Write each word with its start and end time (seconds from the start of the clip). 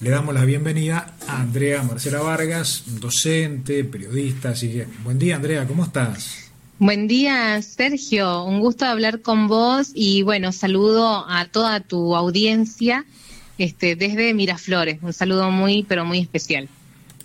le 0.00 0.08
damos 0.08 0.34
la 0.34 0.42
bienvenida 0.46 1.14
a 1.28 1.42
Andrea 1.42 1.82
Marcela 1.82 2.20
Vargas, 2.20 2.84
docente, 2.98 3.84
periodista. 3.84 4.52
Así 4.52 4.70
que, 4.72 4.86
buen 5.04 5.18
día, 5.18 5.36
Andrea, 5.36 5.66
¿cómo 5.66 5.84
estás? 5.84 6.50
Buen 6.78 7.08
día, 7.08 7.60
Sergio. 7.60 8.44
Un 8.44 8.60
gusto 8.60 8.86
hablar 8.86 9.20
con 9.20 9.48
vos 9.48 9.90
y 9.94 10.22
bueno, 10.22 10.50
saludo 10.50 11.26
a 11.28 11.44
toda 11.44 11.80
tu 11.80 12.16
audiencia 12.16 13.04
este, 13.58 13.96
desde 13.96 14.32
Miraflores. 14.32 15.02
Un 15.02 15.12
saludo 15.12 15.50
muy, 15.50 15.82
pero 15.82 16.06
muy 16.06 16.20
especial. 16.20 16.70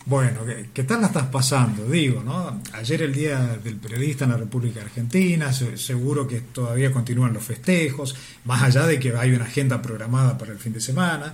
Bueno, 0.05 0.41
¿qué, 0.73 0.83
tal 0.83 0.99
la 0.99 1.07
estás 1.07 1.27
pasando? 1.27 1.89
Digo, 1.89 2.21
¿no? 2.21 2.61
Ayer 2.73 3.01
el 3.03 3.13
Día 3.13 3.57
del 3.63 3.77
Periodista 3.77 4.25
en 4.25 4.31
la 4.31 4.37
República 4.37 4.81
Argentina, 4.81 5.53
seguro 5.53 6.27
que 6.27 6.41
todavía 6.41 6.91
continúan 6.91 7.33
los 7.33 7.45
festejos, 7.45 8.13
más 8.43 8.61
allá 8.61 8.85
de 8.85 8.99
que 8.99 9.15
hay 9.15 9.31
una 9.31 9.45
agenda 9.45 9.81
programada 9.81 10.37
para 10.37 10.51
el 10.51 10.59
fin 10.59 10.73
de 10.73 10.81
semana. 10.81 11.33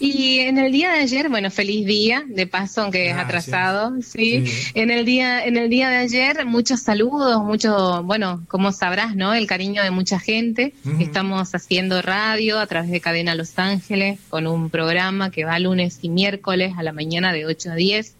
Y 0.00 0.40
en 0.40 0.58
el 0.58 0.72
día 0.72 0.92
de 0.92 1.00
ayer, 1.00 1.28
bueno, 1.28 1.50
feliz 1.50 1.86
día, 1.86 2.24
de 2.26 2.46
paso, 2.46 2.82
aunque 2.82 3.10
es 3.10 3.16
atrasado, 3.16 3.92
¿sí? 4.02 4.44
En 4.74 4.90
el 4.90 5.04
día 5.04 5.44
en 5.44 5.56
el 5.56 5.70
día 5.70 5.88
de 5.88 5.96
ayer, 5.96 6.44
muchos 6.44 6.80
saludos, 6.80 7.42
mucho, 7.42 8.02
bueno, 8.02 8.44
como 8.48 8.72
sabrás, 8.72 9.14
¿no? 9.14 9.34
El 9.34 9.46
cariño 9.46 9.82
de 9.82 9.90
mucha 9.90 10.18
gente. 10.18 10.74
Estamos 10.98 11.54
haciendo 11.54 12.02
radio 12.02 12.58
a 12.58 12.66
través 12.66 12.90
de 12.90 13.00
Cadena 13.00 13.34
Los 13.34 13.58
Ángeles 13.58 14.18
con 14.28 14.46
un 14.46 14.68
programa 14.70 15.30
que 15.30 15.44
va 15.44 15.58
lunes 15.58 15.98
y 16.02 16.08
miércoles 16.08 16.74
a 16.76 16.82
la 16.82 16.92
mañana 16.92 17.32
de 17.32 17.46
8 17.46 17.72
a 17.72 17.74
10 17.74 18.14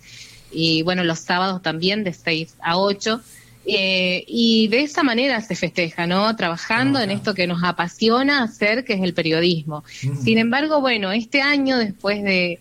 y 0.55 0.83
bueno, 0.83 1.05
los 1.05 1.19
sábados 1.19 1.61
también 1.63 2.05
de 2.05 2.13
6 2.13 2.55
a 2.61 2.79
8. 2.79 3.21
Eh, 3.67 4.25
y 4.27 4.69
de 4.69 4.83
esa 4.83 5.03
manera 5.03 5.41
se 5.41 5.57
festeja, 5.57 6.07
¿no? 6.07 6.35
Trabajando 6.37 7.01
en 7.01 7.11
esto 7.11 7.35
que 7.35 7.47
nos 7.47 7.65
apasiona 7.65 8.43
hacer, 8.43 8.85
que 8.85 8.95
es 8.95 9.03
el 9.03 9.15
periodismo. 9.15 9.85
Sin 10.23 10.39
embargo, 10.39 10.81
bueno, 10.81 11.13
este 11.13 11.41
año, 11.41 11.79
después 11.79 12.23
de, 12.23 12.61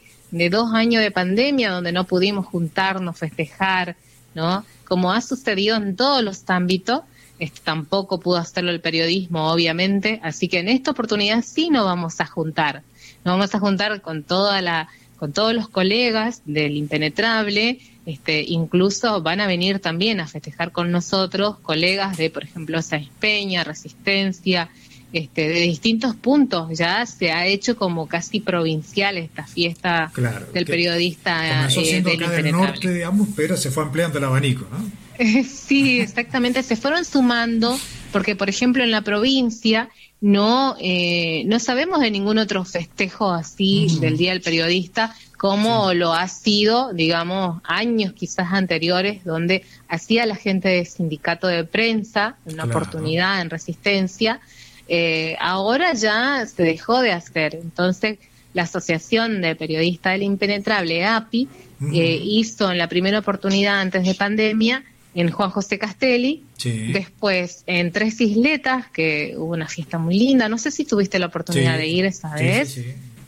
dos 0.50 0.74
años 0.74 1.02
de 1.04 1.12
pandemia, 1.12 1.72
donde 1.72 1.92
no 1.92 2.06
pudimos 2.06 2.46
juntarnos, 2.46 3.18
festejar, 3.18 3.98
¿no? 4.34 4.66
Como 4.86 5.12
ha 5.12 5.22
sucedido 5.22 5.76
en 5.76 5.96
todos 5.96 6.24
los 6.24 6.44
ámbitos, 6.50 7.02
este, 7.40 7.60
tampoco 7.64 8.20
pudo 8.20 8.38
hacerlo 8.38 8.72
el 8.72 8.80
periodismo, 8.80 9.52
obviamente, 9.52 10.22
así 10.24 10.48
que 10.48 10.60
en 10.60 10.70
esta 10.70 10.92
oportunidad 10.92 11.44
sí 11.44 11.70
nos 11.70 11.86
vamos 11.86 12.22
a 12.22 12.26
juntar. 12.26 12.84
Nos 13.26 13.34
vamos 13.34 13.54
a 13.54 13.60
juntar 13.60 14.02
con 14.02 14.24
toda 14.24 14.62
la 14.62 14.88
con 15.24 15.32
todos 15.32 15.54
los 15.54 15.70
colegas 15.70 16.42
del 16.44 16.76
Impenetrable, 16.76 17.80
este, 18.06 18.42
incluso 18.42 19.22
van 19.22 19.40
a 19.40 19.48
venir 19.48 19.80
también 19.80 20.20
a 20.20 20.28
festejar 20.28 20.74
con 20.74 20.92
nosotros 20.92 21.60
colegas 21.60 22.18
de, 22.18 22.30
por 22.30 22.44
ejemplo, 22.44 22.82
Sáenz 22.82 23.08
Peña, 23.22 23.64
Resistencia, 23.64 24.68
este, 25.14 25.48
de 25.48 25.62
distintos 25.62 26.14
puntos. 26.14 26.78
Ya 26.78 27.06
se 27.06 27.32
ha 27.32 27.48
hecho 27.48 27.78
como 27.78 28.06
casi 28.06 28.42
provincial 28.42 29.18
esta 29.18 29.48
fiesta 29.48 30.12
del 30.54 30.66
periodista 30.66 31.68
eh, 31.70 32.02
del, 32.02 32.52
norte, 32.52 32.94
digamos, 32.94 33.30
pero 33.34 33.56
se 33.56 33.72
fue 33.72 33.84
ampliando 33.84 34.18
el 34.18 34.26
abanico, 34.26 34.68
¿no? 34.70 35.03
sí, 35.48 36.00
exactamente. 36.00 36.64
Se 36.64 36.76
fueron 36.76 37.06
sumando, 37.06 37.78
porque, 38.12 38.36
por 38.36 38.50
ejemplo, 38.50 38.84
en 38.84 38.92
la 38.92 39.02
provincia 39.02 39.90
no, 40.22 40.76
eh, 40.80 41.44
no 41.46 41.60
sabemos 41.60 42.00
de 42.00 42.12
ningún 42.12 42.38
otro 42.38 42.64
festejo 42.64 43.32
así 43.32 43.98
del 44.00 44.18
Día 44.18 44.32
del 44.32 44.42
Periodista 44.42 45.14
como 45.44 45.94
lo 45.94 46.14
ha 46.14 46.30
sido, 46.30 46.94
digamos, 46.94 47.60
años 47.66 48.14
quizás 48.14 48.54
anteriores, 48.54 49.26
donde 49.26 49.66
hacía 49.90 50.26
la 50.26 50.38
gente 50.38 50.70
de 50.70 50.86
sindicato 50.86 51.48
de 51.48 51.66
prensa, 51.66 52.38
una 52.46 52.64
oportunidad 52.64 53.42
en 53.42 53.50
resistencia, 53.50 54.40
eh, 54.88 55.36
ahora 55.42 55.96
ya 55.96 56.46
se 56.46 56.64
dejó 56.64 57.02
de 57.02 57.12
hacer. 57.12 57.56
Entonces, 57.56 58.20
la 58.54 58.62
Asociación 58.62 59.42
de 59.42 59.58
Periodistas 59.58 60.14
del 60.14 60.24
Impenetrable, 60.24 61.06
API, 61.06 61.50
eh, 61.94 62.22
hizo 62.24 62.72
en 62.72 62.78
la 62.78 62.88
primera 62.88 63.20
oportunidad 63.20 63.82
antes 63.82 64.06
de 64.06 64.16
pandemia 64.16 64.86
en 65.16 65.30
Juan 65.30 65.52
José 65.52 65.78
Castelli, 65.78 66.44
después 66.64 67.64
en 67.68 67.92
Tres 67.92 68.20
Isletas, 68.20 68.88
que 68.90 69.36
hubo 69.38 69.54
una 69.54 69.68
fiesta 69.68 69.98
muy 70.00 70.18
linda, 70.18 70.50
no 70.50 70.58
sé 70.58 70.72
si 70.72 70.86
tuviste 70.86 71.20
la 71.20 71.28
oportunidad 71.28 71.78
de 71.78 71.88
ir 71.88 72.06
esa 72.06 72.34
vez, 72.34 72.80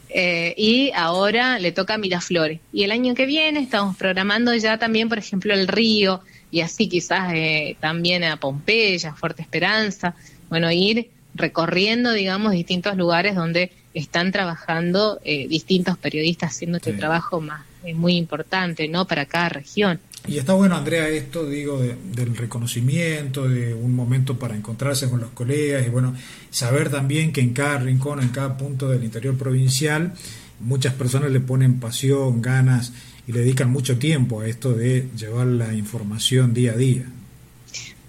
eh, 0.09 0.53
y 0.57 0.91
ahora 0.95 1.59
le 1.59 1.71
toca 1.71 1.95
a 1.95 1.97
Miraflores. 1.97 2.59
Y 2.73 2.83
el 2.83 2.91
año 2.91 3.13
que 3.13 3.25
viene 3.25 3.59
estamos 3.59 3.97
programando 3.97 4.55
ya 4.55 4.77
también, 4.77 5.09
por 5.09 5.17
ejemplo, 5.17 5.53
el 5.53 5.67
Río, 5.67 6.21
y 6.51 6.61
así 6.61 6.87
quizás 6.87 7.33
eh, 7.33 7.75
también 7.79 8.23
a 8.23 8.37
Pompeya, 8.37 9.13
Fuerte 9.13 9.41
Esperanza, 9.41 10.15
bueno, 10.49 10.71
ir 10.71 11.09
recorriendo, 11.35 12.13
digamos, 12.13 12.53
distintos 12.53 12.95
lugares 12.95 13.35
donde 13.35 13.71
están 13.93 14.31
trabajando 14.31 15.19
eh, 15.23 15.47
distintos 15.47 15.97
periodistas 15.97 16.51
haciendo 16.51 16.77
este 16.77 16.93
trabajo 16.93 17.41
más 17.41 17.63
muy 17.93 18.15
importante, 18.15 18.87
¿no? 18.87 19.05
Para 19.05 19.25
cada 19.25 19.49
región. 19.49 19.99
Y 20.27 20.37
está 20.37 20.53
bueno, 20.53 20.75
Andrea, 20.75 21.07
esto, 21.09 21.45
digo, 21.45 21.79
del 21.79 22.35
reconocimiento, 22.35 23.47
de 23.47 23.73
un 23.73 23.93
momento 23.93 24.39
para 24.39 24.55
encontrarse 24.55 25.09
con 25.09 25.19
los 25.19 25.31
colegas 25.31 25.85
y, 25.85 25.89
bueno, 25.89 26.15
saber 26.49 26.89
también 26.89 27.31
que 27.31 27.41
en 27.41 27.53
cada 27.53 27.77
rincón, 27.77 28.21
en 28.21 28.29
cada 28.29 28.57
punto 28.57 28.89
del 28.89 29.03
interior 29.03 29.37
provincial, 29.37 30.13
muchas 30.59 30.93
personas 30.93 31.31
le 31.31 31.41
ponen 31.41 31.79
pasión, 31.79 32.41
ganas 32.41 32.93
y 33.27 33.33
le 33.33 33.41
dedican 33.41 33.71
mucho 33.71 33.97
tiempo 33.97 34.41
a 34.41 34.47
esto 34.47 34.73
de 34.73 35.07
llevar 35.15 35.47
la 35.47 35.73
información 35.73 36.53
día 36.53 36.73
a 36.73 36.77
día. 36.77 37.05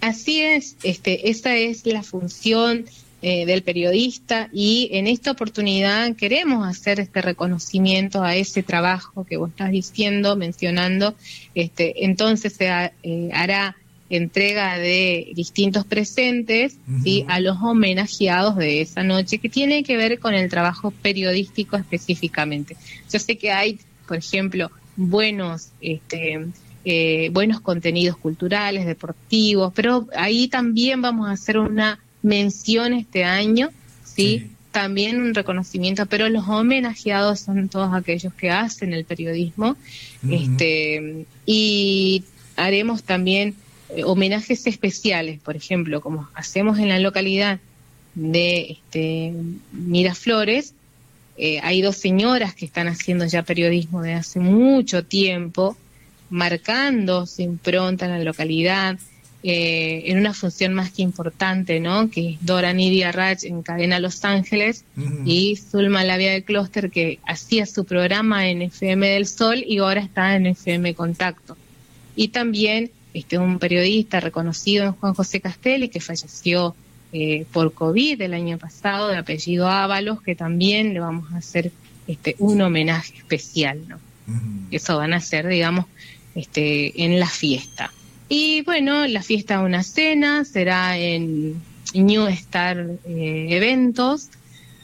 Así 0.00 0.40
es, 0.40 0.76
este, 0.82 1.30
esa 1.30 1.56
es 1.56 1.86
la 1.86 2.02
función 2.02 2.86
eh, 3.28 3.44
del 3.44 3.64
periodista 3.64 4.48
y 4.52 4.88
en 4.92 5.08
esta 5.08 5.32
oportunidad 5.32 6.14
queremos 6.14 6.64
hacer 6.64 7.00
este 7.00 7.20
reconocimiento 7.20 8.22
a 8.22 8.36
ese 8.36 8.62
trabajo 8.62 9.24
que 9.24 9.36
vos 9.36 9.50
estás 9.50 9.72
diciendo, 9.72 10.36
mencionando. 10.36 11.16
Este, 11.52 12.04
entonces 12.04 12.52
se 12.52 12.68
eh, 13.02 13.30
hará 13.32 13.74
entrega 14.10 14.78
de 14.78 15.32
distintos 15.34 15.84
presentes 15.84 16.76
a 17.26 17.40
los 17.40 17.56
homenajeados 17.60 18.54
de 18.54 18.80
esa 18.80 19.02
noche, 19.02 19.38
que 19.38 19.48
tiene 19.48 19.82
que 19.82 19.96
ver 19.96 20.20
con 20.20 20.32
el 20.32 20.48
trabajo 20.48 20.92
periodístico 20.92 21.76
específicamente. 21.76 22.76
Yo 23.12 23.18
sé 23.18 23.36
que 23.36 23.50
hay, 23.50 23.80
por 24.06 24.18
ejemplo, 24.18 24.70
buenos 24.94 25.70
este, 25.80 26.46
eh, 26.84 27.30
buenos 27.32 27.60
contenidos 27.60 28.16
culturales, 28.18 28.86
deportivos, 28.86 29.72
pero 29.74 30.06
ahí 30.16 30.46
también 30.46 31.02
vamos 31.02 31.28
a 31.28 31.32
hacer 31.32 31.58
una 31.58 31.98
mención 32.22 32.92
este 32.92 33.24
año, 33.24 33.70
¿sí? 34.04 34.50
También 34.72 35.20
un 35.20 35.34
reconocimiento, 35.34 36.06
pero 36.06 36.28
los 36.28 36.46
homenajeados 36.48 37.40
son 37.40 37.68
todos 37.68 37.94
aquellos 37.94 38.34
que 38.34 38.50
hacen 38.50 38.92
el 38.92 39.04
periodismo. 39.04 39.76
este, 40.28 41.26
y 41.46 42.24
haremos 42.56 43.02
también 43.02 43.54
eh, 43.90 44.04
homenajes 44.04 44.66
especiales, 44.66 45.40
por 45.40 45.56
ejemplo, 45.56 46.00
como 46.00 46.28
hacemos 46.34 46.78
en 46.78 46.88
la 46.88 46.98
localidad 46.98 47.60
de 48.14 48.72
este, 48.72 49.32
Miraflores, 49.72 50.74
eh, 51.38 51.60
hay 51.62 51.82
dos 51.82 51.96
señoras 51.96 52.54
que 52.54 52.64
están 52.64 52.88
haciendo 52.88 53.26
ya 53.26 53.42
periodismo 53.42 54.02
de 54.02 54.14
hace 54.14 54.40
mucho 54.40 55.04
tiempo, 55.04 55.76
marcando 56.30 57.26
su 57.26 57.42
impronta 57.42 58.06
en 58.06 58.12
la 58.12 58.24
localidad, 58.24 58.98
eh, 59.42 60.02
en 60.06 60.18
una 60.18 60.34
función 60.34 60.74
más 60.74 60.90
que 60.90 61.02
importante, 61.02 61.78
¿no? 61.78 62.10
Que 62.10 62.30
es 62.30 62.38
Dora 62.40 62.72
Nidia 62.72 63.12
Raj 63.12 63.44
en 63.44 63.62
Cadena 63.62 64.00
Los 64.00 64.24
Ángeles 64.24 64.84
y 65.24 65.56
Zulma 65.56 66.04
Lavia 66.04 66.32
del 66.32 66.42
Clúster 66.42 66.90
que 66.90 67.20
hacía 67.26 67.66
su 67.66 67.84
programa 67.84 68.48
en 68.48 68.62
FM 68.62 69.08
del 69.08 69.26
Sol 69.26 69.62
y 69.66 69.78
ahora 69.78 70.00
está 70.00 70.34
en 70.34 70.46
FM 70.46 70.94
Contacto. 70.94 71.56
Y 72.16 72.28
también 72.28 72.90
este, 73.14 73.38
un 73.38 73.58
periodista 73.58 74.20
reconocido 74.20 74.84
en 74.84 74.92
Juan 74.92 75.14
José 75.14 75.40
Castelli 75.40 75.88
que 75.88 76.00
falleció 76.00 76.74
eh, 77.12 77.46
por 77.52 77.72
COVID 77.72 78.20
el 78.20 78.34
año 78.34 78.58
pasado, 78.58 79.08
de 79.08 79.16
apellido 79.16 79.68
Ábalos, 79.68 80.22
que 80.22 80.34
también 80.34 80.92
le 80.92 81.00
vamos 81.00 81.32
a 81.32 81.38
hacer 81.38 81.72
este, 82.06 82.36
un 82.38 82.60
homenaje 82.60 83.16
especial, 83.16 83.86
¿no? 83.86 83.98
Eso 84.70 84.96
van 84.96 85.12
a 85.12 85.18
hacer, 85.18 85.46
digamos, 85.46 85.86
este, 86.34 87.04
en 87.04 87.20
la 87.20 87.28
fiesta. 87.28 87.92
Y 88.28 88.62
bueno, 88.62 89.06
la 89.06 89.22
fiesta 89.22 89.60
una 89.60 89.82
cena 89.84 90.44
será 90.44 90.98
en 90.98 91.62
New 91.94 92.26
Star 92.26 92.98
eh, 93.04 93.46
Eventos. 93.50 94.28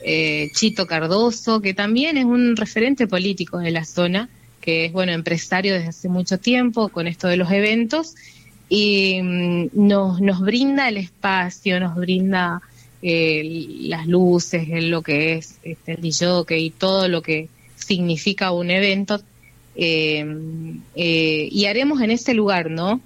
Eh, 0.05 0.51
Chito 0.55 0.87
Cardoso, 0.87 1.61
que 1.61 1.75
también 1.75 2.17
es 2.17 2.25
un 2.25 2.57
referente 2.57 3.07
político 3.07 3.59
de 3.59 3.71
la 3.71 3.85
zona, 3.85 4.29
que 4.61 4.87
es 4.87 4.93
bueno 4.93 5.13
empresario 5.13 5.75
desde 5.75 5.89
hace 5.89 6.09
mucho 6.09 6.39
tiempo 6.39 6.89
con 6.89 7.07
esto 7.07 7.29
de 7.29 7.37
los 7.37 7.53
eventos 7.53 8.17
y 8.69 9.21
mm, 9.23 9.69
nos, 9.75 10.21
nos 10.21 10.41
brinda 10.41 10.89
el 10.89 10.97
espacio, 10.97 11.79
nos 11.79 11.95
brinda 11.95 12.63
eh, 13.01 13.67
las 13.83 14.09
luces, 14.09 14.67
lo 14.83 15.03
que 15.03 15.35
es 15.35 15.59
este, 15.63 15.93
el 15.93 16.01
DJ 16.01 16.45
y 16.59 16.71
todo 16.71 17.07
lo 17.07 17.23
que 17.23 17.49
significa 17.77 18.51
un 18.51 18.71
evento. 18.73 19.21
y 19.77 21.65
haremos 21.67 22.03
en 22.03 22.11
ese 22.11 22.35
lugar, 22.35 22.71
¿no? 22.71 23.01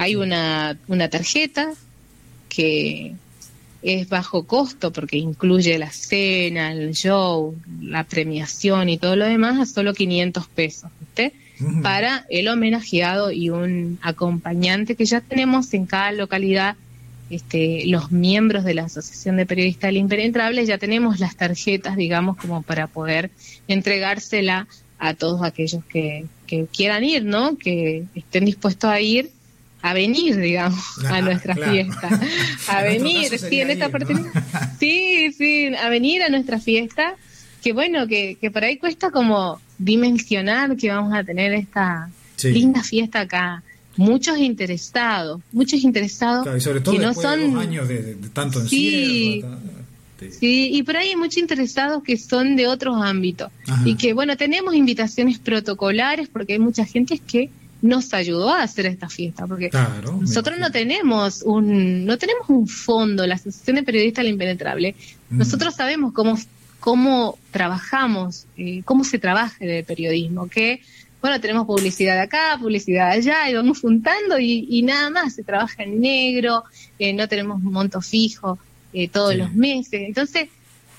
Hay 0.00 0.16
una, 0.16 0.78
una 0.88 1.10
tarjeta 1.10 1.74
que, 2.48 3.14
es 3.82 4.08
bajo 4.08 4.44
costo 4.44 4.92
porque 4.92 5.16
incluye 5.16 5.78
la 5.78 5.90
cena, 5.90 6.72
el 6.72 6.92
show, 6.94 7.54
la 7.82 8.04
premiación 8.04 8.88
y 8.88 8.98
todo 8.98 9.16
lo 9.16 9.24
demás 9.24 9.58
a 9.58 9.66
solo 9.66 9.94
500 9.94 10.46
pesos, 10.48 10.90
¿viste? 11.00 11.32
Para 11.82 12.24
el 12.30 12.48
homenajeado 12.48 13.30
y 13.30 13.50
un 13.50 13.98
acompañante 14.00 14.94
que 14.94 15.04
ya 15.04 15.20
tenemos 15.20 15.74
en 15.74 15.84
cada 15.84 16.12
localidad, 16.12 16.76
este, 17.28 17.84
los 17.86 18.10
miembros 18.10 18.64
de 18.64 18.72
la 18.72 18.84
Asociación 18.84 19.36
de 19.36 19.44
Periodistas 19.44 19.88
del 19.88 19.98
Impenetrable, 19.98 20.64
ya 20.64 20.78
tenemos 20.78 21.20
las 21.20 21.36
tarjetas, 21.36 21.96
digamos, 21.96 22.38
como 22.38 22.62
para 22.62 22.86
poder 22.86 23.30
entregársela 23.68 24.66
a 24.98 25.12
todos 25.12 25.42
aquellos 25.42 25.84
que, 25.84 26.24
que 26.46 26.66
quieran 26.66 27.04
ir, 27.04 27.24
¿no? 27.24 27.58
Que 27.58 28.04
estén 28.14 28.46
dispuestos 28.46 28.88
a 28.88 29.00
ir 29.00 29.30
a 29.82 29.94
venir, 29.94 30.36
digamos, 30.36 30.82
a 31.04 31.20
nuestra 31.20 31.54
fiesta. 31.54 32.20
A 32.68 32.82
venir, 32.82 33.38
sí, 33.38 33.60
en 33.60 33.70
esta 33.70 33.86
oportunidad. 33.86 34.30
Sí, 34.78 35.32
sí, 35.36 35.74
a 35.74 35.88
venir 35.90 36.22
a 36.22 36.28
nuestra 36.28 36.58
fiesta. 36.58 37.16
Que 37.62 37.72
bueno, 37.72 38.06
que, 38.06 38.38
que 38.40 38.50
por 38.50 38.64
ahí 38.64 38.78
cuesta 38.78 39.10
como 39.10 39.60
dimensionar 39.78 40.76
que 40.76 40.90
vamos 40.90 41.12
a 41.12 41.22
tener 41.22 41.52
esta 41.52 42.10
linda 42.44 42.82
fiesta 42.82 43.20
acá. 43.20 43.62
Muchos 43.96 44.38
interesados, 44.38 45.42
muchos 45.52 45.80
interesados 45.80 46.62
sobre 46.62 46.80
todo 46.80 46.94
que 46.94 47.00
no 47.00 47.12
son 47.12 47.58
años 47.58 47.86
de, 47.88 48.16
tanto 48.32 48.66
sí, 48.66 49.44
Sí, 50.28 50.70
y 50.72 50.82
por 50.82 50.96
ahí 50.96 51.08
hay 51.10 51.16
muchos 51.16 51.38
interesados 51.38 52.02
que 52.02 52.16
son 52.16 52.56
de 52.56 52.66
otros 52.66 52.96
ámbitos. 53.02 53.50
Y 53.84 53.94
que, 53.94 54.12
bueno, 54.12 54.36
tenemos 54.36 54.74
invitaciones 54.74 55.38
protocolares 55.38 56.28
porque 56.28 56.54
hay 56.54 56.58
mucha 56.58 56.84
gente 56.84 57.18
que 57.18 57.50
nos 57.82 58.12
ayudó 58.14 58.50
a 58.50 58.62
hacer 58.62 58.86
esta 58.86 59.08
fiesta, 59.08 59.46
porque 59.46 59.70
nosotros 60.20 60.58
no 60.58 60.70
tenemos 60.70 61.42
un 61.42 62.04
no 62.04 62.18
tenemos 62.18 62.48
un 62.48 62.66
fondo, 62.66 63.26
la 63.26 63.36
Asociación 63.36 63.76
de 63.76 63.82
Periodistas 63.82 64.24
del 64.24 64.32
Impenetrable. 64.32 64.94
Mm. 65.30 65.38
Nosotros 65.38 65.74
sabemos 65.74 66.12
cómo 66.12 66.36
cómo 66.80 67.38
trabajamos, 67.50 68.46
eh, 68.56 68.82
cómo 68.84 69.04
se 69.04 69.18
trabaja 69.18 69.56
el 69.60 69.84
periodismo, 69.84 70.48
que 70.48 70.80
bueno, 71.20 71.38
tenemos 71.38 71.66
publicidad 71.66 72.18
acá, 72.18 72.56
publicidad 72.58 73.10
allá, 73.10 73.48
y 73.50 73.54
vamos 73.54 73.80
juntando 73.80 74.38
y, 74.38 74.80
nada 74.82 75.10
más, 75.10 75.34
se 75.34 75.42
trabaja 75.42 75.82
en 75.82 76.00
negro, 76.00 76.64
eh, 76.98 77.12
no 77.12 77.28
tenemos 77.28 77.60
monto 77.60 78.00
fijo 78.00 78.58
eh, 78.94 79.06
todos 79.06 79.34
los 79.34 79.52
meses. 79.52 80.00
Entonces, 80.06 80.48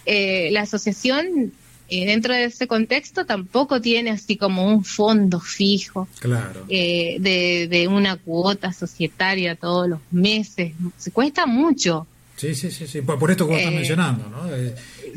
la 0.05 0.61
asociación 0.61 1.51
eh, 1.93 2.05
dentro 2.05 2.33
de 2.33 2.45
ese 2.45 2.67
contexto 2.67 3.25
tampoco 3.25 3.81
tiene 3.81 4.11
así 4.11 4.37
como 4.37 4.65
un 4.65 4.85
fondo 4.85 5.41
fijo 5.41 6.07
claro. 6.19 6.63
Eh, 6.69 7.17
de, 7.19 7.87
una 7.89 8.15
cuota 8.15 8.71
societaria 8.71 9.57
todos 9.57 9.89
los 9.89 9.99
meses. 10.09 10.71
Se 10.95 11.11
cuesta 11.11 11.45
mucho. 11.45 12.07
Sí, 12.37 12.55
sí, 12.55 12.71
sí, 12.71 12.87
sí. 12.87 13.01
Por, 13.01 13.29
esto 13.29 13.45
que 13.45 13.51
vos 13.51 13.59
estás 13.59 13.73
eh, 13.73 13.75
mencionando, 13.75 14.29
¿no? 14.29 14.49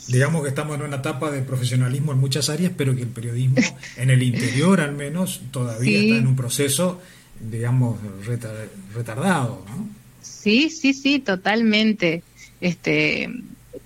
digamos 0.08 0.42
que 0.42 0.48
estamos 0.48 0.74
en 0.74 0.82
una 0.82 0.96
etapa 0.96 1.30
de 1.30 1.42
profesionalismo 1.42 2.10
en 2.10 2.18
muchas 2.18 2.50
áreas, 2.50 2.72
pero 2.76 2.96
que 2.96 3.02
el 3.02 3.08
periodismo, 3.08 3.54
en 3.96 4.10
el 4.10 4.24
interior 4.24 4.80
al 4.80 4.96
menos, 4.96 5.42
todavía 5.52 5.96
está 5.96 6.16
en 6.16 6.26
un 6.26 6.34
proceso, 6.34 7.00
digamos, 7.38 8.00
retardado, 8.92 9.64
¿no? 9.68 9.88
Sí, 10.22 10.70
sí, 10.70 10.92
sí, 10.92 11.20
totalmente. 11.20 12.24
Este, 12.60 13.30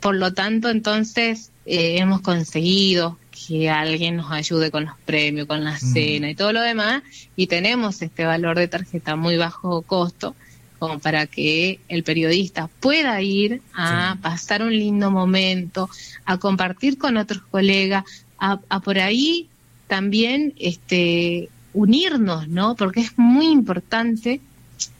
por 0.00 0.14
lo 0.14 0.32
tanto, 0.32 0.70
entonces, 0.70 1.50
eh, 1.70 1.98
hemos 1.98 2.22
conseguido 2.22 3.18
que 3.30 3.68
alguien 3.68 4.16
nos 4.16 4.32
ayude 4.32 4.70
con 4.70 4.86
los 4.86 4.94
premios, 5.04 5.46
con 5.46 5.64
la 5.64 5.74
mm. 5.74 5.92
cena 5.92 6.30
y 6.30 6.34
todo 6.34 6.52
lo 6.52 6.62
demás, 6.62 7.02
y 7.36 7.46
tenemos 7.46 8.00
este 8.00 8.24
valor 8.24 8.56
de 8.56 8.68
tarjeta 8.68 9.16
muy 9.16 9.36
bajo 9.36 9.82
costo 9.82 10.34
como 10.78 10.98
para 10.98 11.26
que 11.26 11.80
el 11.88 12.04
periodista 12.04 12.70
pueda 12.80 13.20
ir 13.20 13.60
a 13.74 14.16
pasar 14.22 14.62
un 14.62 14.70
lindo 14.70 15.10
momento, 15.10 15.90
a 16.24 16.38
compartir 16.38 16.96
con 16.96 17.16
otros 17.16 17.42
colegas, 17.50 18.04
a, 18.38 18.60
a 18.68 18.80
por 18.80 18.98
ahí 18.98 19.48
también 19.88 20.54
este 20.58 21.50
unirnos, 21.74 22.48
¿no? 22.48 22.76
Porque 22.76 23.00
es 23.00 23.18
muy 23.18 23.48
importante 23.48 24.40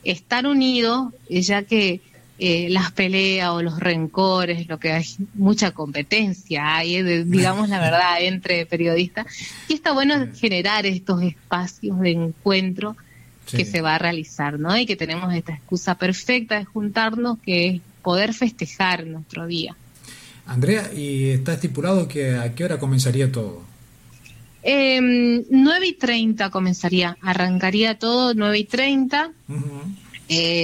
estar 0.03 0.45
unidos, 0.45 1.13
ya 1.29 1.63
que 1.63 2.01
eh, 2.41 2.69
las 2.69 2.91
peleas 2.93 3.49
o 3.49 3.61
los 3.61 3.79
rencores, 3.79 4.67
lo 4.69 4.79
que 4.79 4.93
hay 4.93 5.05
mucha 5.33 5.71
competencia 5.71 6.77
hay, 6.77 6.95
eh, 6.95 7.23
digamos 7.25 7.67
la 7.67 7.79
verdad, 7.79 8.15
entre 8.21 8.65
periodistas. 8.65 9.27
Y 9.67 9.73
está 9.73 9.91
bueno 9.91 10.27
generar 10.35 10.85
estos 10.85 11.21
espacios 11.21 11.99
de 11.99 12.11
encuentro 12.11 12.95
que 13.45 13.65
se 13.65 13.81
va 13.81 13.95
a 13.95 13.97
realizar, 13.97 14.59
¿no? 14.59 14.77
Y 14.77 14.85
que 14.85 14.95
tenemos 14.95 15.33
esta 15.33 15.53
excusa 15.53 15.95
perfecta 15.95 16.59
de 16.59 16.65
juntarnos, 16.65 17.39
que 17.39 17.67
es 17.67 17.81
poder 18.03 18.33
festejar 18.33 19.05
nuestro 19.05 19.47
día. 19.47 19.75
Andrea, 20.45 20.91
¿y 20.95 21.31
está 21.31 21.53
estipulado 21.53 22.07
que 22.07 22.35
a 22.35 22.53
qué 22.55 22.63
hora 22.63 22.79
comenzaría 22.79 23.31
todo? 23.31 23.63
Eh, 24.63 24.99
9 25.49 25.87
y 25.87 25.93
30 25.93 26.49
comenzaría, 26.51 27.17
arrancaría 27.21 27.97
todo 27.97 28.33
9 28.33 28.59
y 28.59 28.63
30. 28.65 29.31